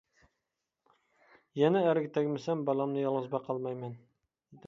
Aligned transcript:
يەنە 1.59 1.83
ئەرگە 1.89 2.09
تەگمىسەم 2.17 2.65
بالامنى 2.71 3.03
يالغۇز 3.05 3.31
باقالمايمەن. 3.35 3.97